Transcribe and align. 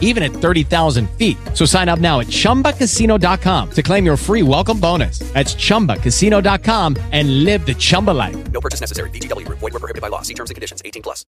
even 0.00 0.22
at 0.22 0.30
30,000 0.30 1.10
feet. 1.18 1.36
So 1.52 1.66
sign 1.66 1.90
up 1.90 1.98
now 1.98 2.20
at 2.20 2.28
chumbacasino.com 2.28 3.70
to 3.72 3.82
claim 3.82 4.06
your 4.06 4.16
free 4.16 4.42
welcome 4.42 4.80
bonus. 4.80 5.18
That's 5.34 5.54
chumbacasino.com 5.54 6.96
and 7.12 7.44
live 7.44 7.66
the 7.66 7.74
Chumba 7.74 8.12
life. 8.12 8.36
No 8.52 8.60
purchase 8.60 8.80
necessary. 8.80 9.10
VGW 9.10 9.44
Group. 9.44 9.58
Void 9.58 9.72
were 9.74 9.80
prohibited 9.80 10.02
by 10.02 10.08
law. 10.08 10.22
See 10.22 10.34
terms 10.34 10.50
and 10.50 10.54
conditions. 10.54 10.80
18 10.84 11.02
plus. 11.02 11.26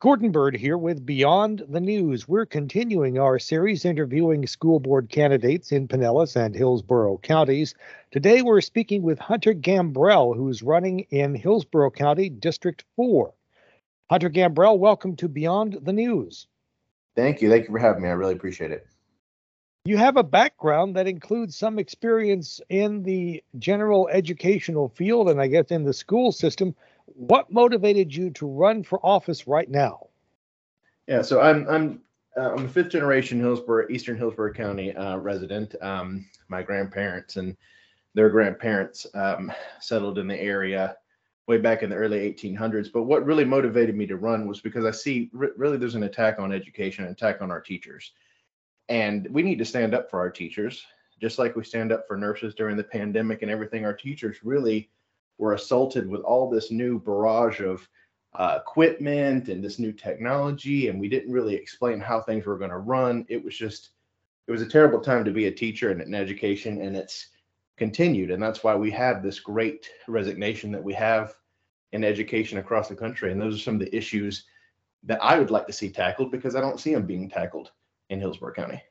Gordon 0.00 0.32
Bird 0.32 0.56
here 0.56 0.78
with 0.78 1.04
Beyond 1.04 1.62
the 1.68 1.78
News. 1.78 2.26
We're 2.26 2.46
continuing 2.46 3.18
our 3.18 3.38
series 3.38 3.84
interviewing 3.84 4.46
school 4.46 4.80
board 4.80 5.10
candidates 5.10 5.72
in 5.72 5.88
Pinellas 5.88 6.36
and 6.36 6.54
Hillsborough 6.54 7.18
counties. 7.18 7.74
Today 8.10 8.40
we're 8.40 8.62
speaking 8.62 9.02
with 9.02 9.18
Hunter 9.18 9.52
Gambrell, 9.52 10.34
who's 10.34 10.62
running 10.62 11.00
in 11.10 11.34
Hillsborough 11.34 11.90
County 11.90 12.30
District 12.30 12.82
4. 12.96 13.34
Hunter 14.08 14.30
Gambrell, 14.30 14.78
welcome 14.78 15.16
to 15.16 15.28
Beyond 15.28 15.80
the 15.82 15.92
News. 15.92 16.46
Thank 17.16 17.42
you. 17.42 17.50
Thank 17.50 17.64
you 17.64 17.72
for 17.72 17.78
having 17.78 18.02
me. 18.02 18.08
I 18.08 18.12
really 18.12 18.34
appreciate 18.34 18.70
it. 18.70 18.86
You 19.84 19.96
have 19.96 20.16
a 20.16 20.22
background 20.22 20.94
that 20.96 21.06
includes 21.06 21.56
some 21.56 21.78
experience 21.78 22.60
in 22.68 23.02
the 23.02 23.42
general 23.58 24.08
educational 24.08 24.88
field 24.90 25.30
and 25.30 25.40
I 25.40 25.46
guess 25.46 25.70
in 25.70 25.84
the 25.84 25.92
school 25.92 26.32
system. 26.32 26.74
What 27.06 27.50
motivated 27.50 28.14
you 28.14 28.30
to 28.30 28.46
run 28.46 28.84
for 28.84 29.04
office 29.04 29.46
right 29.46 29.68
now? 29.68 30.08
Yeah, 31.06 31.22
so 31.22 31.40
I'm 31.40 31.66
I'm 31.68 32.02
uh, 32.36 32.52
I'm 32.52 32.66
a 32.66 32.68
fifth 32.68 32.90
generation 32.90 33.40
Hillsborough, 33.40 33.88
Eastern 33.90 34.16
Hillsborough 34.16 34.52
County 34.52 34.94
uh, 34.94 35.16
resident. 35.16 35.74
Um, 35.82 36.26
my 36.48 36.62
grandparents 36.62 37.36
and 37.36 37.56
their 38.14 38.28
grandparents 38.28 39.06
um, 39.14 39.52
settled 39.80 40.18
in 40.18 40.28
the 40.28 40.40
area 40.40 40.96
way 41.50 41.58
back 41.58 41.82
in 41.82 41.90
the 41.90 41.96
early 41.96 42.32
1800s. 42.32 42.92
But 42.92 43.02
what 43.02 43.26
really 43.26 43.44
motivated 43.44 43.96
me 43.96 44.06
to 44.06 44.16
run 44.16 44.46
was 44.46 44.60
because 44.60 44.84
I 44.84 44.92
see 44.92 45.28
really 45.32 45.76
there's 45.76 45.96
an 45.96 46.04
attack 46.04 46.38
on 46.38 46.52
education, 46.52 47.04
an 47.04 47.10
attack 47.10 47.42
on 47.42 47.50
our 47.50 47.60
teachers, 47.60 48.12
and 48.88 49.26
we 49.32 49.42
need 49.42 49.58
to 49.58 49.64
stand 49.64 49.92
up 49.92 50.08
for 50.08 50.20
our 50.20 50.30
teachers, 50.30 50.86
just 51.20 51.40
like 51.40 51.56
we 51.56 51.64
stand 51.64 51.90
up 51.90 52.06
for 52.06 52.16
nurses 52.16 52.54
during 52.54 52.76
the 52.76 52.84
pandemic 52.84 53.42
and 53.42 53.50
everything. 53.50 53.84
Our 53.84 53.92
teachers 53.92 54.36
really 54.44 54.90
were 55.38 55.54
assaulted 55.54 56.08
with 56.08 56.20
all 56.20 56.48
this 56.48 56.70
new 56.70 57.00
barrage 57.00 57.60
of 57.60 57.86
uh, 58.34 58.60
equipment 58.60 59.48
and 59.48 59.62
this 59.62 59.80
new 59.80 59.92
technology, 59.92 60.86
and 60.86 61.00
we 61.00 61.08
didn't 61.08 61.32
really 61.32 61.56
explain 61.56 61.98
how 61.98 62.20
things 62.20 62.46
were 62.46 62.58
going 62.58 62.70
to 62.70 62.78
run. 62.78 63.26
It 63.28 63.44
was 63.44 63.56
just, 63.56 63.90
it 64.46 64.52
was 64.52 64.62
a 64.62 64.68
terrible 64.68 65.00
time 65.00 65.24
to 65.24 65.32
be 65.32 65.48
a 65.48 65.52
teacher 65.52 65.90
and 65.90 66.00
in 66.00 66.14
education, 66.14 66.80
and 66.80 66.96
it's 66.96 67.26
continued, 67.76 68.30
and 68.30 68.40
that's 68.40 68.62
why 68.62 68.76
we 68.76 68.92
have 68.92 69.20
this 69.20 69.40
great 69.40 69.90
resignation 70.06 70.70
that 70.70 70.84
we 70.84 70.94
have 70.94 71.34
in 71.92 72.04
education 72.04 72.58
across 72.58 72.88
the 72.88 72.96
country. 72.96 73.32
And 73.32 73.40
those 73.40 73.56
are 73.56 73.62
some 73.62 73.74
of 73.74 73.80
the 73.80 73.94
issues 73.94 74.44
that 75.04 75.22
I 75.22 75.38
would 75.38 75.50
like 75.50 75.66
to 75.66 75.72
see 75.72 75.90
tackled 75.90 76.30
because 76.30 76.54
I 76.54 76.60
don't 76.60 76.80
see 76.80 76.94
them 76.94 77.06
being 77.06 77.28
tackled 77.28 77.70
in 78.10 78.20
Hillsborough 78.20 78.54
County. 78.54 78.82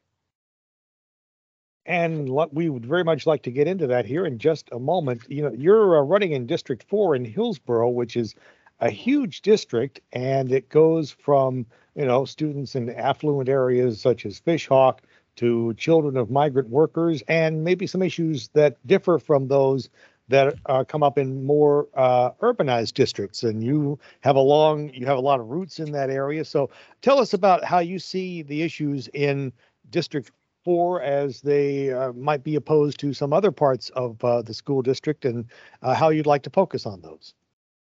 And 1.85 2.29
we 2.51 2.69
would 2.69 2.85
very 2.85 3.03
much 3.03 3.25
like 3.25 3.43
to 3.43 3.51
get 3.51 3.67
into 3.67 3.87
that 3.87 4.05
here 4.05 4.25
in 4.25 4.37
just 4.37 4.69
a 4.71 4.79
moment. 4.79 5.23
You 5.27 5.43
know, 5.43 5.51
you're 5.51 5.97
uh, 5.97 6.01
running 6.01 6.33
in 6.33 6.45
District 6.45 6.83
4 6.87 7.15
in 7.15 7.25
Hillsborough, 7.25 7.89
which 7.89 8.15
is 8.15 8.35
a 8.79 8.89
huge 8.89 9.41
district, 9.41 9.99
and 10.13 10.51
it 10.51 10.69
goes 10.69 11.11
from, 11.11 11.65
you 11.95 12.05
know, 12.05 12.25
students 12.25 12.75
in 12.75 12.89
affluent 12.91 13.49
areas 13.49 13.99
such 13.99 14.25
as 14.25 14.39
Fishhawk 14.39 14.99
to 15.37 15.73
children 15.75 16.15
of 16.15 16.29
migrant 16.29 16.69
workers, 16.69 17.23
and 17.27 17.63
maybe 17.63 17.87
some 17.87 18.01
issues 18.01 18.49
that 18.49 18.75
differ 18.85 19.17
from 19.17 19.47
those 19.47 19.89
that 20.29 20.55
uh, 20.67 20.83
come 20.83 21.03
up 21.03 21.17
in 21.17 21.43
more 21.43 21.87
uh, 21.95 22.31
urbanized 22.41 22.93
districts. 22.93 23.43
And 23.43 23.63
you 23.63 23.99
have 24.21 24.35
a 24.35 24.41
long, 24.41 24.89
you 24.93 25.05
have 25.05 25.17
a 25.17 25.21
lot 25.21 25.39
of 25.39 25.47
roots 25.47 25.79
in 25.79 25.91
that 25.91 26.09
area. 26.09 26.45
So 26.45 26.69
tell 27.01 27.19
us 27.19 27.33
about 27.33 27.63
how 27.65 27.79
you 27.79 27.99
see 27.99 28.43
the 28.43 28.61
issues 28.61 29.09
in 29.09 29.51
District 29.89 30.31
Four 30.63 31.01
as 31.01 31.41
they 31.41 31.91
uh, 31.91 32.13
might 32.13 32.43
be 32.43 32.55
opposed 32.55 32.99
to 32.99 33.13
some 33.13 33.33
other 33.33 33.51
parts 33.51 33.89
of 33.91 34.23
uh, 34.23 34.41
the 34.41 34.53
school 34.53 34.81
district, 34.81 35.25
and 35.25 35.45
uh, 35.81 35.93
how 35.93 36.09
you'd 36.09 36.25
like 36.25 36.43
to 36.43 36.49
focus 36.49 36.85
on 36.85 37.01
those. 37.01 37.33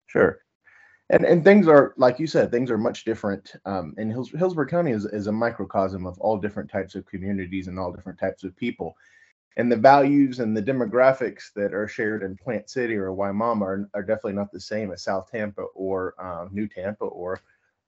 Sure. 0.08 0.40
And, 1.09 1.25
and 1.25 1.44
things 1.44 1.68
are 1.68 1.94
like 1.97 2.18
you 2.18 2.28
said, 2.28 2.50
things 2.50 2.72
are 2.72 2.78
much 2.78 3.03
different. 3.03 3.53
Um, 3.66 3.94
and 3.97 4.09
Hills, 4.09 4.31
Hillsborough 4.31 4.68
County 4.68 4.91
is, 4.91 5.06
is 5.06 5.28
a 5.28 5.31
microcosm 5.31 6.06
of 6.06 6.18
all 6.19 6.38
different 6.38 6.72
types 6.72 6.96
of 6.96 7.06
communities 7.06 7.68
and 7.68 7.78
all 7.78 7.91
different 7.91 8.18
types 8.18 8.46
of 8.46 8.56
people 8.56 8.96
and 9.58 9.72
the 9.72 9.78
values 9.78 10.40
and 10.40 10.56
the 10.56 10.62
demographics 10.62 11.52
that 11.56 11.74
are 11.74 11.88
shared 11.88 12.24
in 12.24 12.38
Plant 12.38 12.70
City 12.70 12.96
or 12.96 13.10
Wimauma 13.10 13.62
are, 13.62 13.90
are 13.94 14.04
definitely 14.04 14.34
not 14.34 14.52
the 14.52 14.60
same 14.60 14.92
as 14.92 15.04
South 15.04 15.30
Tampa 15.30 15.64
or 15.76 16.16
uh, 16.20 16.48
New 16.52 16.68
Tampa 16.68 17.06
or 17.06 17.42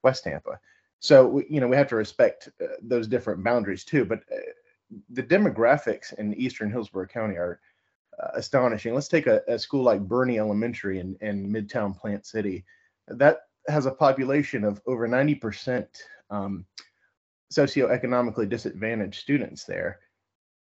West 0.04 0.26
Tampa. 0.26 0.60
So 1.00 1.28
we, 1.28 1.46
you 1.50 1.60
know 1.60 1.68
we 1.68 1.76
have 1.76 1.90
to 1.90 1.96
respect 1.96 2.50
uh, 2.62 2.68
those 2.82 3.08
different 3.08 3.44
boundaries 3.44 3.84
too. 3.84 4.06
But 4.06 4.20
uh, 4.32 4.38
the 5.10 5.24
demographics 5.24 6.14
in 6.14 6.34
Eastern 6.36 6.72
Hillsborough 6.72 7.08
County 7.08 7.36
are 7.36 7.60
uh, 8.22 8.30
astonishing. 8.36 8.94
Let's 8.94 9.08
take 9.08 9.28
a, 9.28 9.42
a, 9.48 9.58
school 9.58 9.84
like 9.84 10.02
Burney 10.02 10.40
Elementary 10.40 11.00
in, 11.00 11.18
in 11.22 11.52
Midtown 11.52 11.98
Plant 11.98 12.26
City. 12.26 12.64
That 13.08 13.40
has 13.68 13.86
a 13.86 13.92
population 13.92 14.64
of 14.64 14.82
over 14.86 15.08
90% 15.08 15.88
um, 16.30 16.66
socioeconomically 17.52 18.50
disadvantaged 18.50 19.20
students 19.20 19.64
there. 19.64 20.00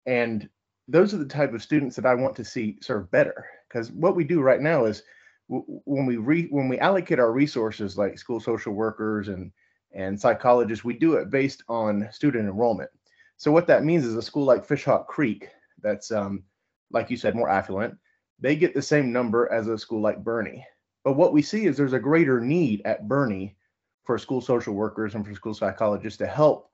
And 0.07 0.49
those 0.89 1.13
are 1.13 1.19
the 1.19 1.25
type 1.27 1.53
of 1.53 1.63
students 1.63 1.97
that 1.97 2.07
I 2.07 2.15
want 2.15 2.37
to 2.37 2.45
see 2.45 2.79
serve 2.81 3.11
better. 3.11 3.45
Because 3.69 3.91
what 3.93 4.17
we 4.17 4.25
do 4.25 4.41
right 4.41 4.61
now 4.61 4.85
is 4.85 5.03
w- 5.49 5.65
when 5.85 6.07
we 6.07 6.17
re- 6.17 6.49
when 6.51 6.69
we 6.69 6.79
allocate 6.79 7.19
our 7.19 7.33
resources, 7.33 7.99
like 7.99 8.19
school 8.19 8.41
social 8.41 8.73
workers 8.73 9.29
and 9.29 9.51
and 9.93 10.21
psychologists, 10.21 10.85
we 10.85 10.95
do 10.95 11.15
it 11.15 11.31
based 11.31 11.63
on 11.69 12.09
student 12.13 12.49
enrollment. 12.49 12.91
So 13.37 13.51
what 13.51 13.67
that 13.67 13.85
means 13.85 14.05
is 14.05 14.15
a 14.15 14.23
school 14.23 14.45
like 14.45 14.67
Fishhawk 14.67 15.07
Creek, 15.07 15.49
that's 15.83 16.11
um, 16.11 16.45
like 16.91 17.11
you 17.11 17.17
said, 17.17 17.35
more 17.35 17.49
affluent, 17.49 17.97
they 18.39 18.57
get 18.57 18.75
the 18.75 18.83
same 18.83 19.13
number 19.13 19.51
as 19.53 19.69
a 19.69 19.79
school 19.79 20.01
like 20.01 20.23
Burney. 20.23 20.65
But 21.05 21.15
what 21.15 21.33
we 21.33 21.43
see 21.43 21.67
is 21.67 21.77
there's 21.77 21.93
a 21.93 21.99
greater 21.99 22.41
need 22.41 22.83
at 22.85 23.09
Burney 23.09 23.57
for 24.05 24.19
school 24.19 24.41
social 24.41 24.75
workers 24.75 25.15
and 25.15 25.27
for 25.27 25.35
school 25.35 25.55
psychologists 25.55 26.19
to 26.19 26.27
help 26.27 26.71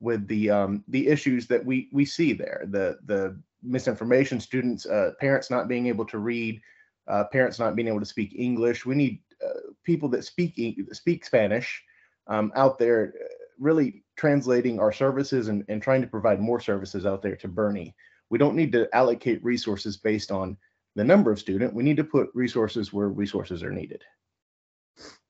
with 0.00 0.26
the 0.28 0.50
um, 0.50 0.84
the 0.88 1.06
issues 1.06 1.46
that 1.46 1.64
we 1.64 1.88
we 1.92 2.04
see 2.04 2.32
there 2.32 2.64
the 2.70 2.98
the 3.06 3.38
misinformation, 3.62 4.40
students, 4.40 4.86
uh, 4.86 5.12
parents 5.20 5.50
not 5.50 5.68
being 5.68 5.86
able 5.86 6.04
to 6.06 6.18
read, 6.18 6.60
uh, 7.08 7.24
parents 7.24 7.58
not 7.58 7.76
being 7.76 7.88
able 7.88 8.00
to 8.00 8.06
speak 8.06 8.34
English. 8.36 8.86
We 8.86 8.94
need 8.94 9.20
uh, 9.44 9.72
people 9.84 10.08
that 10.10 10.24
speak 10.24 10.58
speak 10.92 11.24
Spanish 11.24 11.82
um, 12.26 12.52
out 12.56 12.78
there, 12.78 13.14
uh, 13.20 13.26
really 13.58 14.04
translating 14.16 14.80
our 14.80 14.92
services 14.92 15.48
and, 15.48 15.64
and 15.68 15.82
trying 15.82 16.02
to 16.02 16.08
provide 16.08 16.40
more 16.40 16.60
services 16.60 17.06
out 17.06 17.22
there 17.22 17.36
to 17.36 17.48
Burney. 17.48 17.94
We 18.30 18.38
don't 18.38 18.56
need 18.56 18.72
to 18.72 18.88
allocate 18.94 19.44
resources 19.44 19.96
based 19.96 20.32
on 20.32 20.56
the 20.96 21.04
number 21.04 21.30
of 21.30 21.38
student. 21.38 21.74
We 21.74 21.84
need 21.84 21.98
to 21.98 22.04
put 22.04 22.28
resources 22.34 22.92
where 22.92 23.08
resources 23.08 23.62
are 23.62 23.70
needed. 23.70 24.02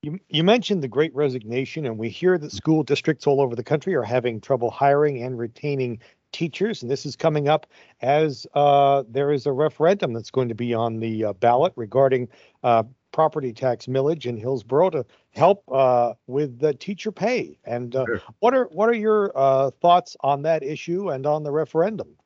You, 0.03 0.21
you 0.29 0.45
mentioned 0.45 0.83
the 0.83 0.89
great 0.89 1.15
resignation, 1.15 1.87
and 1.87 1.99
we 1.99 2.09
hear 2.09 2.39
that 2.39 2.53
school 2.53 2.85
districts 2.85 3.27
all 3.27 3.41
over 3.41 3.57
the 3.57 3.65
country 3.65 3.95
are 3.97 4.03
having 4.03 4.41
trouble 4.41 4.71
hiring 4.71 5.23
and 5.25 5.37
retaining 5.37 5.99
teachers, 6.33 6.83
and 6.83 6.91
this 6.91 7.07
is 7.07 7.17
coming 7.17 7.49
up 7.49 7.67
as 8.03 8.47
uh, 8.55 9.05
there 9.09 9.33
is 9.33 9.47
a 9.47 9.53
referendum 9.53 10.13
that's 10.13 10.31
going 10.31 10.49
to 10.49 10.55
be 10.55 10.75
on 10.75 11.01
the 11.01 11.27
uh, 11.27 11.33
ballot 11.35 11.73
regarding 11.77 12.29
uh, 12.63 12.83
property 13.13 13.53
tax 13.53 13.87
millage 13.87 14.27
in 14.27 14.37
Hillsborough 14.37 14.91
to 14.91 15.07
help 15.31 15.65
uh, 15.73 16.15
with 16.27 16.59
the 16.59 16.75
teacher 16.75 17.11
pay. 17.11 17.59
And 17.65 17.97
uh, 17.97 18.05
sure. 18.07 18.23
what 18.41 18.55
are 18.55 18.65
what 18.67 18.89
are 18.89 18.95
your 18.95 19.33
uh, 19.35 19.71
thoughts 19.81 20.17
on 20.21 20.43
that 20.43 20.63
issue 20.63 21.11
and 21.11 21.27
on 21.27 21.43
the 21.43 21.53
referendum? 21.53 22.17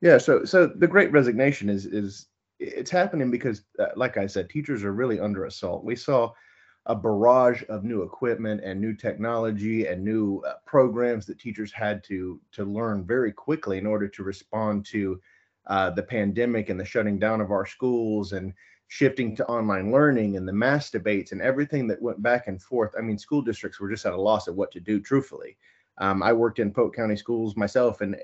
Yeah, 0.00 0.18
so 0.18 0.44
so 0.44 0.66
the 0.66 0.86
Great 0.86 1.12
Resignation 1.12 1.70
is 1.70 1.86
is 1.86 2.26
it's 2.58 2.90
happening 2.90 3.30
because, 3.30 3.62
like 3.96 4.16
I 4.16 4.26
said, 4.26 4.48
teachers 4.48 4.82
are 4.82 4.92
really 4.92 5.20
under 5.20 5.44
assault. 5.44 5.84
We 5.84 5.94
saw 5.94 6.32
a 6.86 6.94
barrage 6.94 7.62
of 7.68 7.84
new 7.84 8.02
equipment 8.02 8.60
and 8.64 8.80
new 8.80 8.94
technology 8.94 9.86
and 9.86 10.04
new 10.04 10.40
uh, 10.46 10.54
programs 10.64 11.26
that 11.26 11.38
teachers 11.38 11.72
had 11.72 12.02
to 12.04 12.40
to 12.52 12.64
learn 12.64 13.04
very 13.04 13.32
quickly 13.32 13.78
in 13.78 13.86
order 13.86 14.08
to 14.08 14.22
respond 14.22 14.86
to 14.86 15.20
uh, 15.66 15.90
the 15.90 16.02
pandemic 16.02 16.68
and 16.68 16.78
the 16.78 16.84
shutting 16.84 17.18
down 17.18 17.40
of 17.40 17.50
our 17.50 17.66
schools 17.66 18.32
and 18.32 18.52
shifting 18.88 19.34
to 19.34 19.46
online 19.46 19.90
learning 19.90 20.36
and 20.36 20.46
the 20.46 20.52
mass 20.52 20.90
debates 20.90 21.32
and 21.32 21.42
everything 21.42 21.88
that 21.88 22.00
went 22.00 22.22
back 22.22 22.46
and 22.46 22.62
forth. 22.62 22.94
I 22.96 23.00
mean, 23.00 23.18
school 23.18 23.42
districts 23.42 23.80
were 23.80 23.90
just 23.90 24.06
at 24.06 24.12
a 24.12 24.20
loss 24.20 24.46
of 24.46 24.54
what 24.54 24.70
to 24.72 24.80
do. 24.80 25.00
Truthfully, 25.00 25.56
um, 25.98 26.22
I 26.22 26.32
worked 26.32 26.60
in 26.60 26.72
Polk 26.72 26.94
County 26.94 27.16
schools 27.16 27.56
myself, 27.56 28.00
and 28.00 28.16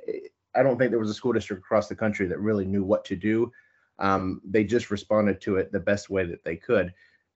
I 0.55 0.63
don't 0.63 0.79
think 0.79 0.93
there 0.93 1.01
was 1.01 1.11
a 1.11 1.15
school 1.15 1.33
district 1.33 1.65
across 1.65 1.89
the 1.89 1.97
country 1.97 2.27
that 2.29 2.39
really 2.39 2.65
knew 2.65 2.85
what 2.85 3.05
to 3.07 3.17
do. 3.17 3.51
Um, 3.99 4.41
they 4.45 4.63
just 4.63 4.93
responded 4.93 5.41
to 5.41 5.57
it 5.57 5.73
the 5.73 5.81
best 5.81 6.11
way 6.11 6.25
that 6.27 6.45
they 6.45 6.57
could 6.57 6.93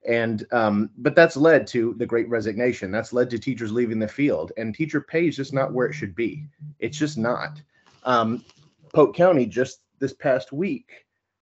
And 0.07 0.47
um, 0.53 0.91
but 0.99 1.17
that's 1.17 1.37
led 1.37 1.67
to 1.69 1.95
the 1.99 2.07
great 2.07 2.29
resignation. 2.29 2.91
That's 2.91 3.13
led 3.13 3.29
to 3.31 3.39
teachers 3.39 3.73
leaving 3.73 3.99
the 3.99 4.07
field, 4.07 4.53
and 4.57 4.75
teacher 4.75 5.01
pay 5.01 5.27
is 5.27 5.37
just 5.37 5.53
not 5.53 5.73
where 5.73 5.87
it 5.87 5.95
should 5.95 6.15
be. 6.15 6.45
It's 6.79 6.97
just 6.97 7.19
not. 7.19 7.61
Um, 8.05 8.45
Polk 8.95 9.17
County 9.17 9.47
just 9.47 9.81
this 9.99 10.13
past 10.13 10.53
week 10.53 11.07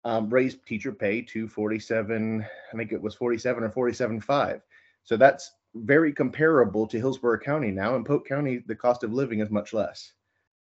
um, 0.05 0.29
raised 0.29 0.65
teacher 0.65 0.91
pay 0.91 1.21
to 1.21 1.47
47. 1.47 2.45
I 2.73 2.77
think 2.77 2.91
it 2.91 3.01
was 3.01 3.15
47 3.15 3.63
or 3.63 3.69
47.5. 3.69 4.61
So 5.03 5.17
that's 5.17 5.51
very 5.75 6.13
comparable 6.13 6.87
to 6.87 6.97
Hillsborough 6.97 7.39
County 7.39 7.71
now. 7.71 7.95
In 7.95 8.03
Polk 8.03 8.27
County, 8.27 8.63
the 8.65 8.75
cost 8.75 9.03
of 9.03 9.13
living 9.13 9.39
is 9.39 9.49
much 9.49 9.73
less. 9.73 10.13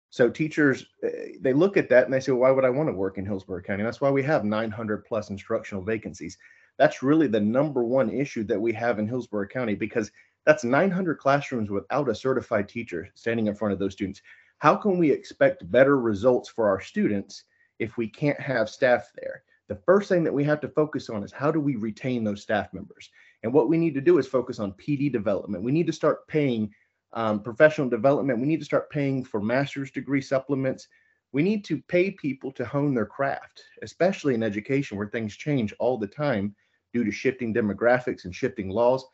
So 0.09 0.29
teachers, 0.29 0.85
eh, 1.03 1.33
they 1.41 1.53
look 1.53 1.77
at 1.77 1.89
that 1.89 2.05
and 2.05 2.13
they 2.13 2.19
say, 2.19 2.31
well, 2.31 2.41
why 2.41 2.51
would 2.51 2.65
I 2.65 2.69
want 2.69 2.89
to 2.89 2.93
work 2.93 3.17
in 3.17 3.25
Hillsborough 3.25 3.61
County? 3.61 3.83
That's 3.83 4.01
why 4.01 4.09
we 4.09 4.23
have 4.23 4.45
900 4.45 5.05
plus 5.05 5.29
instructional 5.29 5.83
vacancies. 5.83 6.37
That's 6.77 7.03
really 7.03 7.27
the 7.27 7.39
number 7.39 7.83
one 7.83 8.09
issue 8.09 8.43
that 8.45 8.59
we 8.59 8.73
have 8.73 8.99
in 8.99 9.07
Hillsborough 9.07 9.47
County 9.47 9.75
because 9.75 10.11
that's 10.45 10.63
900 10.63 11.17
classrooms 11.17 11.69
without 11.69 12.09
a 12.09 12.15
certified 12.15 12.69
teacher 12.69 13.09
standing 13.15 13.47
in 13.47 13.55
front 13.55 13.73
of 13.73 13.79
those 13.79 13.93
students. 13.93 14.21
How 14.59 14.75
can 14.75 14.97
we 14.97 15.11
expect 15.11 15.69
better 15.71 15.99
results 15.99 16.49
for 16.49 16.67
our 16.69 16.79
students 16.79 17.43
if 17.79 17.97
we 17.97 18.07
can't 18.07 18.39
have 18.39 18.69
staff 18.69 19.11
there? 19.15 19.43
The 19.67 19.75
first 19.75 20.07
thing 20.07 20.23
that 20.23 20.33
we 20.33 20.45
have 20.45 20.61
to 20.61 20.69
focus 20.69 21.09
on 21.09 21.23
is 21.23 21.33
how 21.33 21.51
do 21.51 21.59
we 21.59 21.75
retain 21.75 22.23
those 22.23 22.41
staff 22.41 22.73
members? 22.73 23.09
And 23.43 23.53
what 23.53 23.69
we 23.69 23.77
need 23.77 23.93
to 23.95 24.01
do 24.01 24.17
is 24.17 24.27
focus 24.27 24.59
on 24.59 24.71
PD 24.73 25.11
development. 25.11 25.63
We 25.63 25.73
need 25.73 25.87
to 25.87 25.93
start 25.93 26.27
paying 26.27 26.73
um, 27.13 27.41
professional 27.41 27.89
development. 27.89 28.39
We 28.39 28.47
need 28.47 28.59
to 28.59 28.65
start 28.65 28.89
paying 28.89 29.23
for 29.23 29.41
master's 29.41 29.91
degree 29.91 30.21
supplements. 30.21 30.87
We 31.33 31.43
need 31.43 31.65
to 31.65 31.81
pay 31.83 32.11
people 32.11 32.51
to 32.53 32.65
hone 32.65 32.93
their 32.93 33.05
craft, 33.05 33.61
especially 33.83 34.33
in 34.33 34.43
education 34.43 34.97
where 34.97 35.07
things 35.07 35.35
change 35.35 35.73
all 35.79 35.97
the 35.97 36.07
time 36.07 36.55
due 36.97 37.03
to 37.03 37.11
shifting 37.11 37.53
demographics 37.53 38.25
and 38.25 38.33
shifting 38.33 38.69
laws. 38.69 39.05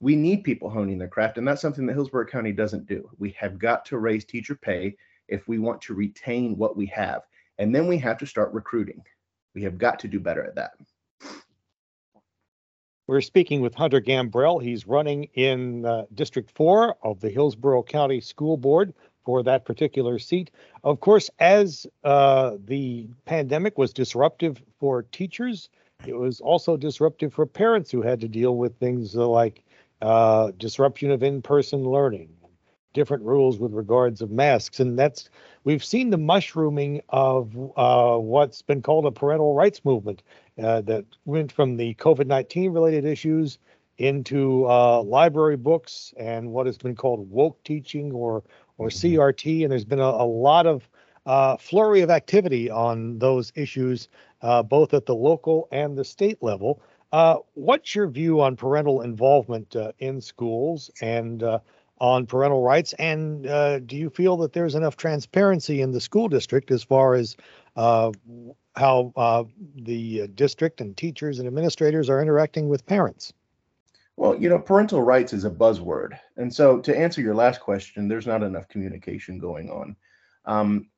We 0.00 0.16
need 0.16 0.42
people 0.42 0.68
honing 0.68 0.98
their 0.98 1.06
craft, 1.06 1.38
and 1.38 1.46
that's 1.46 1.62
something 1.62 1.86
that 1.86 1.92
Hillsborough 1.92 2.26
County 2.26 2.50
doesn't 2.50 2.88
do. 2.88 3.08
We 3.18 3.30
have 3.38 3.60
got 3.60 3.84
to 3.86 3.98
raise 3.98 4.24
teacher 4.24 4.56
pay 4.56 4.96
if 5.28 5.46
we 5.46 5.60
want 5.60 5.80
to 5.82 5.94
retain 5.94 6.56
what 6.56 6.76
we 6.76 6.86
have. 6.86 7.22
And 7.58 7.72
then 7.72 7.86
we 7.86 7.96
have 7.98 8.18
to 8.18 8.26
start 8.26 8.52
recruiting. 8.52 9.00
We 9.54 9.62
have 9.62 9.78
got 9.78 10.00
to 10.00 10.08
do 10.08 10.18
better 10.18 10.42
at 10.42 10.56
that. 10.56 10.72
We're 13.06 13.20
speaking 13.20 13.60
with 13.60 13.74
Hunter 13.76 14.00
Gambrell. 14.00 14.60
He's 14.60 14.88
running 14.88 15.28
in 15.34 15.86
uh, 15.86 16.06
District 16.14 16.50
4 16.50 16.96
of 17.04 17.20
the 17.20 17.30
Hillsborough 17.30 17.84
County 17.84 18.20
School 18.20 18.56
Board 18.56 18.94
for 19.24 19.44
that 19.44 19.64
particular 19.64 20.18
seat. 20.18 20.50
Of 20.82 20.98
course, 20.98 21.30
as 21.38 21.86
uh, 22.02 22.56
the 22.64 23.06
pandemic 23.26 23.78
was 23.78 23.92
disruptive 23.92 24.60
for 24.80 25.04
teachers, 25.04 25.68
it 26.06 26.16
was 26.16 26.40
also 26.40 26.76
disruptive 26.76 27.32
for 27.32 27.46
parents 27.46 27.90
who 27.90 28.02
had 28.02 28.20
to 28.20 28.28
deal 28.28 28.56
with 28.56 28.78
things 28.78 29.14
like 29.14 29.62
uh, 30.00 30.50
disruption 30.58 31.10
of 31.10 31.22
in-person 31.22 31.84
learning, 31.84 32.28
different 32.92 33.22
rules 33.22 33.58
with 33.58 33.72
regards 33.72 34.20
of 34.20 34.30
masks, 34.30 34.80
and 34.80 34.98
that's 34.98 35.30
we've 35.64 35.84
seen 35.84 36.10
the 36.10 36.18
mushrooming 36.18 37.00
of 37.08 37.54
uh, 37.76 38.16
what's 38.16 38.62
been 38.62 38.82
called 38.82 39.06
a 39.06 39.12
parental 39.12 39.54
rights 39.54 39.84
movement 39.84 40.22
uh, 40.62 40.80
that 40.82 41.04
went 41.24 41.52
from 41.52 41.76
the 41.76 41.94
COVID-19 41.94 42.74
related 42.74 43.04
issues 43.04 43.58
into 43.98 44.66
uh, 44.68 45.02
library 45.02 45.56
books 45.56 46.12
and 46.16 46.50
what 46.50 46.66
has 46.66 46.76
been 46.78 46.96
called 46.96 47.30
woke 47.30 47.62
teaching 47.64 48.12
or 48.12 48.42
or 48.78 48.88
mm-hmm. 48.88 49.20
CRT, 49.20 49.62
and 49.62 49.70
there's 49.70 49.84
been 49.84 50.00
a, 50.00 50.02
a 50.02 50.26
lot 50.26 50.66
of 50.66 50.88
uh, 51.26 51.56
flurry 51.56 52.00
of 52.00 52.10
activity 52.10 52.70
on 52.70 53.18
those 53.18 53.52
issues, 53.54 54.08
uh, 54.42 54.62
both 54.62 54.94
at 54.94 55.06
the 55.06 55.14
local 55.14 55.68
and 55.72 55.96
the 55.96 56.04
state 56.04 56.42
level. 56.42 56.82
Uh, 57.12 57.36
what's 57.54 57.94
your 57.94 58.08
view 58.08 58.40
on 58.40 58.56
parental 58.56 59.02
involvement 59.02 59.76
uh, 59.76 59.92
in 59.98 60.20
schools 60.20 60.90
and 61.00 61.42
uh, 61.42 61.58
on 61.98 62.26
parental 62.26 62.62
rights? 62.62 62.94
And 62.94 63.46
uh, 63.46 63.80
do 63.80 63.96
you 63.96 64.10
feel 64.10 64.36
that 64.38 64.52
there's 64.52 64.74
enough 64.74 64.96
transparency 64.96 65.82
in 65.82 65.92
the 65.92 66.00
school 66.00 66.28
district 66.28 66.70
as 66.70 66.82
far 66.82 67.14
as 67.14 67.36
how 67.76 68.12
the 69.76 70.28
district 70.34 70.80
and 70.80 70.96
teachers 70.96 71.38
and 71.38 71.46
administrators 71.46 72.08
are 72.08 72.22
interacting 72.22 72.68
with 72.68 72.86
parents? 72.86 73.32
Well, 74.16 74.36
you 74.36 74.48
know, 74.48 74.58
parental 74.58 75.02
rights 75.02 75.32
is 75.32 75.44
a 75.44 75.50
buzzword. 75.50 76.18
And 76.36 76.52
so 76.52 76.80
to 76.80 76.96
answer 76.96 77.20
your 77.20 77.34
last 77.34 77.60
question, 77.60 78.08
there's 78.08 78.26
not 78.26 78.42
enough 78.42 78.68
communication 78.68 79.38
going 79.38 79.70
on. 79.70 79.96
Um, 80.44 80.88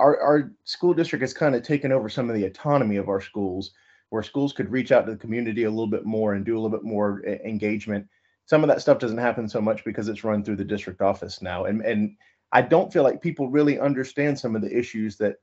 our, 0.00 0.20
our 0.20 0.52
school 0.64 0.94
district 0.94 1.22
has 1.22 1.32
kind 1.32 1.54
of 1.54 1.62
taken 1.62 1.92
over 1.92 2.08
some 2.08 2.28
of 2.28 2.36
the 2.36 2.46
autonomy 2.46 2.96
of 2.96 3.08
our 3.08 3.20
schools 3.20 3.72
where 4.08 4.22
schools 4.22 4.52
could 4.52 4.70
reach 4.70 4.90
out 4.90 5.06
to 5.06 5.12
the 5.12 5.18
community 5.18 5.64
a 5.64 5.70
little 5.70 5.86
bit 5.86 6.04
more 6.04 6.34
and 6.34 6.44
do 6.44 6.54
a 6.54 6.60
little 6.60 6.76
bit 6.76 6.84
more 6.84 7.22
engagement. 7.24 8.06
Some 8.46 8.64
of 8.64 8.68
that 8.68 8.80
stuff 8.80 8.98
doesn't 8.98 9.18
happen 9.18 9.48
so 9.48 9.60
much 9.60 9.84
because 9.84 10.08
it's 10.08 10.24
run 10.24 10.42
through 10.42 10.56
the 10.56 10.64
district 10.64 11.00
office 11.00 11.40
now 11.40 11.66
and 11.66 11.82
and 11.82 12.16
i 12.52 12.60
don't 12.60 12.92
feel 12.92 13.04
like 13.04 13.22
people 13.22 13.48
really 13.48 13.78
understand 13.78 14.36
some 14.36 14.56
of 14.56 14.62
the 14.62 14.76
issues 14.76 15.16
that 15.16 15.36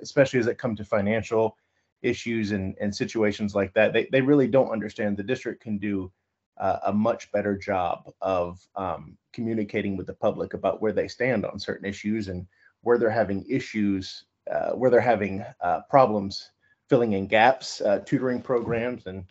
especially 0.00 0.40
as 0.40 0.46
it 0.46 0.56
come 0.56 0.74
to 0.74 0.84
financial 0.84 1.56
issues 2.02 2.52
and 2.52 2.76
and 2.80 2.94
situations 2.94 3.54
like 3.54 3.72
that. 3.74 3.92
They, 3.92 4.08
they 4.12 4.20
really 4.20 4.48
don't 4.48 4.70
understand. 4.70 5.16
The 5.16 5.22
district 5.22 5.62
can 5.62 5.78
do 5.78 6.12
uh, 6.58 6.78
a 6.86 6.92
much 6.92 7.30
better 7.32 7.56
job 7.56 8.10
of 8.20 8.60
um, 8.76 9.16
communicating 9.32 9.96
with 9.96 10.06
the 10.06 10.14
public 10.14 10.54
about 10.54 10.82
where 10.82 10.92
they 10.92 11.08
stand 11.08 11.44
on 11.44 11.58
certain 11.58 11.88
issues 11.88 12.28
and 12.28 12.46
where 12.82 12.98
they're 12.98 13.10
having 13.10 13.44
issues, 13.48 14.24
uh, 14.50 14.70
where 14.70 14.90
they're 14.90 15.00
having 15.00 15.44
uh, 15.60 15.80
problems 15.90 16.50
filling 16.88 17.12
in 17.12 17.26
gaps, 17.26 17.80
uh, 17.82 18.00
tutoring 18.00 18.40
programs, 18.40 19.06
and 19.06 19.24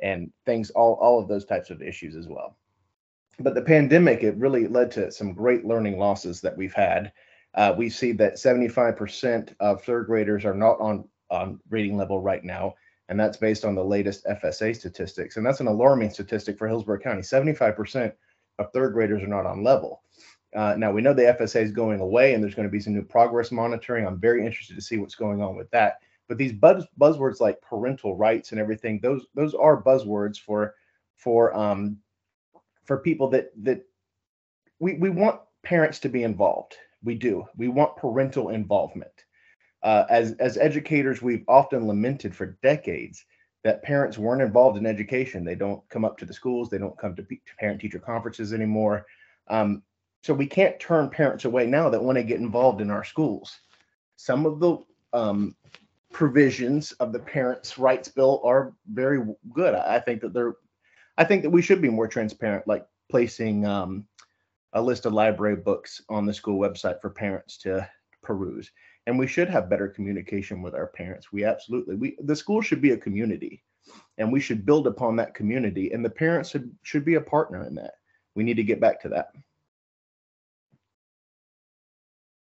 and 0.00 0.32
things, 0.46 0.70
all 0.70 0.94
all 0.94 1.20
of 1.20 1.28
those 1.28 1.44
types 1.44 1.70
of 1.70 1.82
issues 1.82 2.16
as 2.16 2.28
well. 2.28 2.56
But 3.40 3.54
the 3.54 3.62
pandemic, 3.62 4.22
it 4.22 4.36
really 4.36 4.66
led 4.68 4.90
to 4.92 5.10
some 5.10 5.32
great 5.32 5.64
learning 5.64 5.98
losses 5.98 6.40
that 6.40 6.56
we've 6.56 6.74
had. 6.74 7.12
Uh, 7.54 7.74
we 7.76 7.88
see 7.88 8.12
that 8.12 8.34
75% 8.34 9.54
of 9.60 9.82
third 9.82 10.06
graders 10.06 10.44
are 10.44 10.54
not 10.54 10.80
on 10.80 11.08
on 11.30 11.60
reading 11.70 11.96
level 11.96 12.20
right 12.20 12.44
now, 12.44 12.74
and 13.08 13.18
that's 13.18 13.36
based 13.36 13.64
on 13.64 13.74
the 13.74 13.84
latest 13.84 14.24
FSA 14.26 14.76
statistics, 14.76 15.36
and 15.36 15.44
that's 15.44 15.60
an 15.60 15.66
alarming 15.66 16.10
statistic 16.10 16.58
for 16.58 16.68
Hillsborough 16.68 17.00
County. 17.00 17.22
75% 17.22 18.12
of 18.58 18.72
third 18.72 18.92
graders 18.92 19.22
are 19.22 19.28
not 19.28 19.46
on 19.46 19.64
level. 19.64 20.02
Uh, 20.54 20.74
now 20.78 20.92
we 20.92 21.02
know 21.02 21.12
the 21.12 21.22
FSA 21.22 21.62
is 21.62 21.72
going 21.72 22.00
away, 22.00 22.34
and 22.34 22.42
there's 22.42 22.54
going 22.54 22.68
to 22.68 22.72
be 22.72 22.80
some 22.80 22.94
new 22.94 23.02
progress 23.02 23.50
monitoring. 23.50 24.06
I'm 24.06 24.20
very 24.20 24.46
interested 24.46 24.74
to 24.76 24.82
see 24.82 24.98
what's 24.98 25.16
going 25.16 25.42
on 25.42 25.56
with 25.56 25.70
that. 25.70 25.98
But 26.28 26.38
these 26.38 26.52
buzz, 26.52 26.86
buzzwords 26.98 27.40
like 27.40 27.60
parental 27.60 28.16
rights 28.16 28.52
and 28.52 28.60
everything, 28.60 29.00
those 29.00 29.26
those 29.34 29.54
are 29.54 29.82
buzzwords 29.82 30.38
for 30.38 30.74
for 31.16 31.54
um, 31.56 31.98
for 32.84 32.98
people 32.98 33.28
that 33.30 33.50
that 33.64 33.84
we 34.78 34.94
we 34.94 35.10
want 35.10 35.40
parents 35.62 35.98
to 36.00 36.08
be 36.08 36.22
involved. 36.22 36.76
We 37.02 37.14
do. 37.14 37.44
We 37.56 37.68
want 37.68 37.96
parental 37.96 38.50
involvement. 38.50 39.24
Uh, 39.82 40.04
as 40.08 40.32
as 40.34 40.56
educators, 40.56 41.20
we've 41.20 41.44
often 41.48 41.86
lamented 41.86 42.34
for 42.34 42.58
decades 42.62 43.24
that 43.64 43.82
parents 43.82 44.18
weren't 44.18 44.42
involved 44.42 44.78
in 44.78 44.86
education. 44.86 45.44
They 45.44 45.54
don't 45.54 45.86
come 45.88 46.04
up 46.04 46.16
to 46.18 46.26
the 46.26 46.32
schools. 46.32 46.68
They 46.70 46.78
don't 46.78 46.98
come 46.98 47.16
to 47.16 47.26
parent 47.58 47.80
teacher 47.80 47.98
conferences 47.98 48.52
anymore. 48.52 49.06
Um, 49.48 49.82
so 50.24 50.32
we 50.32 50.46
can't 50.46 50.80
turn 50.80 51.10
parents 51.10 51.44
away 51.44 51.66
now 51.66 51.90
that 51.90 52.02
want 52.02 52.16
to 52.16 52.24
get 52.24 52.40
involved 52.40 52.80
in 52.80 52.90
our 52.90 53.04
schools. 53.04 53.60
Some 54.16 54.46
of 54.46 54.58
the 54.58 54.78
um, 55.12 55.54
provisions 56.12 56.92
of 56.92 57.12
the 57.12 57.18
parents' 57.18 57.76
rights 57.76 58.08
bill 58.08 58.40
are 58.42 58.72
very 58.90 59.22
good. 59.52 59.74
I 59.74 60.00
think 60.00 60.22
that 60.22 60.32
they're, 60.32 60.54
I 61.18 61.24
think 61.24 61.42
that 61.42 61.50
we 61.50 61.60
should 61.60 61.82
be 61.82 61.90
more 61.90 62.08
transparent, 62.08 62.66
like 62.66 62.86
placing 63.10 63.66
um, 63.66 64.06
a 64.72 64.80
list 64.80 65.04
of 65.04 65.12
library 65.12 65.56
books 65.56 66.00
on 66.08 66.24
the 66.24 66.32
school 66.32 66.58
website 66.58 67.02
for 67.02 67.10
parents 67.10 67.58
to 67.58 67.86
peruse. 68.22 68.72
And 69.06 69.18
we 69.18 69.26
should 69.26 69.50
have 69.50 69.68
better 69.68 69.88
communication 69.88 70.62
with 70.62 70.74
our 70.74 70.86
parents. 70.86 71.32
We 71.32 71.44
absolutely, 71.44 71.96
we 71.96 72.16
the 72.22 72.34
school 72.34 72.62
should 72.62 72.80
be 72.80 72.92
a 72.92 72.96
community, 72.96 73.62
and 74.16 74.32
we 74.32 74.40
should 74.40 74.64
build 74.64 74.86
upon 74.86 75.16
that 75.16 75.34
community. 75.34 75.92
And 75.92 76.02
the 76.02 76.08
parents 76.08 76.48
should 76.48 76.74
should 76.82 77.04
be 77.04 77.16
a 77.16 77.20
partner 77.20 77.66
in 77.66 77.74
that. 77.74 77.96
We 78.34 78.42
need 78.42 78.56
to 78.56 78.62
get 78.62 78.80
back 78.80 79.02
to 79.02 79.10
that. 79.10 79.28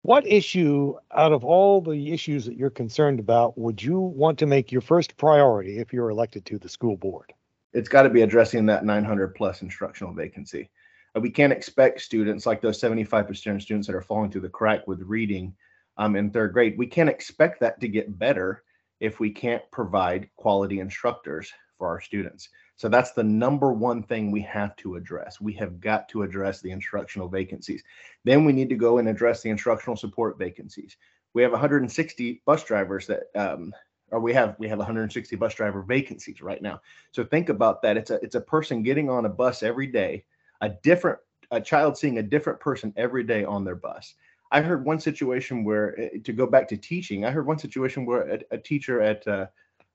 What 0.05 0.27
issue 0.27 0.97
out 1.13 1.33
of 1.33 1.45
all 1.45 1.81
the 1.81 2.13
issues 2.13 2.45
that 2.47 2.57
you're 2.57 2.71
concerned 2.71 3.21
about 3.21 3.57
would 3.57 3.81
you 3.81 4.01
want 4.01 4.37
to 4.41 4.47
make 4.47 4.73
your 4.73 4.81
first 4.81 5.17
priority 5.17 5.79
if 5.79 5.93
you're 5.93 6.11
elected 6.11 6.45
to 6.47 6.59
the 6.59 6.69
school 6.69 6.97
board? 6.97 7.33
It's 7.73 7.89
got 7.89 8.03
to 8.03 8.11
be 8.11 8.23
addressing 8.23 8.67
that 8.67 8.85
900 8.85 9.37
plus 9.37 9.63
instructional 9.63 10.13
vacancy. 10.13 10.71
Uh, 11.15 11.21
we 11.21 11.31
can't 11.31 11.53
expect 11.53 12.01
students 12.01 12.47
like 12.47 12.61
those 12.61 12.81
75% 12.81 13.29
of 13.55 13.63
students 13.63 13.87
that 13.87 13.95
are 13.95 14.03
falling 14.03 14.33
through 14.33 14.41
the 14.41 14.49
crack 14.49 14.89
with 14.89 15.01
reading 15.03 15.55
um, 15.99 16.17
in 16.17 16.31
third 16.31 16.53
grade. 16.53 16.77
We 16.77 16.89
can't 16.89 17.09
expect 17.09 17.61
that 17.61 17.81
to 17.81 17.87
get 17.87 18.19
better 18.19 18.65
if 18.99 19.21
we 19.21 19.31
can't 19.31 19.63
provide 19.71 20.29
quality 20.35 20.81
instructors 20.81 21.53
for 21.79 21.87
our 21.87 22.01
students. 22.01 22.49
So 22.83 22.89
that's 22.89 23.13
the 23.13 23.23
number 23.23 23.73
one 23.73 24.03
thing 24.03 24.33
we 24.33 24.41
have 24.41 24.75
to 24.79 24.97
address. 24.97 25.41
We 25.41 25.53
have 25.53 25.81
got 25.81 26.09
to 26.09 26.25
address 26.25 26.61
the 26.61 26.73
instructional 26.73 27.29
vacancies. 27.29 27.85
Then 28.25 28.45
we 28.45 28.53
need 28.53 28.69
to 28.71 28.75
go 28.75 28.99
and 28.99 29.07
address 29.07 29.41
the 29.41 29.51
instructional 29.51 29.95
support 29.95 30.37
vacancies. 30.37 30.97
We 31.33 31.43
have 31.43 31.53
160 31.53 32.43
bus 32.45 32.65
drivers 32.65 33.07
that, 33.07 33.21
um, 33.37 33.73
or 34.11 34.19
we 34.19 34.35
have 34.35 34.57
we 34.59 34.67
have 34.67 34.79
160 34.79 35.37
bus 35.37 35.55
driver 35.55 35.83
vacancies 35.83 36.43
right 36.43 36.61
now. 36.61 36.81
So 37.13 37.23
think 37.23 37.51
about 37.51 37.83
that. 37.83 37.97
It's 37.97 38.11
a 38.11 38.15
it's 38.15 38.35
a 38.35 38.41
person 38.41 38.83
getting 38.83 39.09
on 39.09 39.27
a 39.27 39.29
bus 39.29 39.63
every 39.63 39.87
day, 39.87 40.25
a 40.61 40.71
different 40.83 41.21
a 41.53 41.61
child 41.61 41.97
seeing 41.97 42.19
a 42.19 42.23
different 42.25 42.59
person 42.59 42.93
every 42.97 43.23
day 43.23 43.45
on 43.45 43.65
their 43.65 43.77
bus. 43.77 44.15
I 44.51 44.61
heard 44.61 44.85
one 44.85 44.99
situation 44.99 45.63
where 45.63 45.97
eh, 46.01 46.19
to 46.25 46.33
go 46.33 46.49
back 46.49 46.67
to 46.71 46.77
teaching, 46.77 47.25
I 47.25 47.31
heard 47.31 47.47
one 47.47 47.61
situation 47.61 48.05
where 48.05 48.23
a, 48.23 48.41
a 48.51 48.59
teacher 48.59 49.01
at 49.01 49.25
uh, 49.29 49.47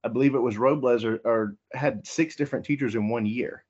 I 0.08 0.10
believe 0.10 0.36
it 0.36 0.40
was 0.40 0.58
Robles 0.58 1.04
or, 1.04 1.20
or 1.26 1.58
had 1.74 2.08
six 2.08 2.38
different 2.38 2.64
teachers 2.64 2.96
in 2.96 3.10
one 3.10 3.26
year. 3.26 3.66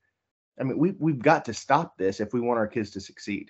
I 0.60 0.64
mean, 0.64 0.78
we 0.78 0.92
we've 1.00 1.18
got 1.20 1.46
to 1.46 1.54
stop 1.54 1.98
this 1.98 2.20
if 2.20 2.32
we 2.32 2.40
want 2.40 2.60
our 2.60 2.68
kids 2.68 2.92
to 2.92 3.02
succeed. 3.02 3.50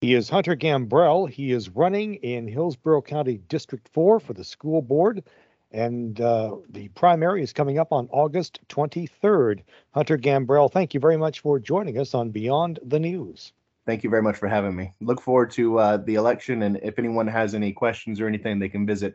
He 0.00 0.14
is 0.14 0.28
Hunter 0.28 0.56
Gambrell. 0.56 1.30
He 1.30 1.52
is 1.52 1.68
running 1.68 2.16
in 2.16 2.48
Hillsborough 2.48 3.02
County 3.02 3.38
District 3.48 3.88
4 3.92 4.18
for 4.18 4.32
the 4.32 4.42
school 4.42 4.82
board. 4.82 5.22
And 5.70 6.20
uh, 6.20 6.56
the 6.70 6.88
primary 6.88 7.40
is 7.44 7.52
coming 7.52 7.78
up 7.78 7.92
on 7.92 8.08
August 8.10 8.58
23rd. 8.68 9.60
Hunter 9.92 10.18
Gambrell, 10.18 10.72
thank 10.72 10.92
you 10.92 10.98
very 10.98 11.16
much 11.16 11.38
for 11.38 11.60
joining 11.60 11.98
us 11.98 12.14
on 12.14 12.30
Beyond 12.30 12.80
the 12.84 12.98
News. 12.98 13.52
Thank 13.86 14.02
you 14.02 14.10
very 14.10 14.22
much 14.22 14.36
for 14.36 14.48
having 14.48 14.74
me. 14.74 14.92
Look 15.00 15.20
forward 15.20 15.52
to 15.52 15.78
uh, 15.78 15.96
the 15.98 16.16
election. 16.16 16.64
And 16.64 16.80
if 16.82 16.98
anyone 16.98 17.28
has 17.28 17.54
any 17.54 17.72
questions 17.72 18.20
or 18.20 18.26
anything, 18.26 18.58
they 18.58 18.68
can 18.68 18.84
visit 18.84 19.14